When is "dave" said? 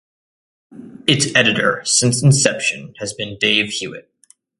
3.39-3.69